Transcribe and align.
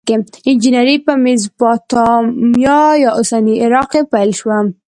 انجنیری 0.49 0.97
په 1.05 1.13
میزوپتامیا 1.23 2.81
یا 3.03 3.09
اوسني 3.17 3.55
عراق 3.65 3.87
کې 3.93 4.01
پیل 4.13 4.31
شوه. 4.39 4.57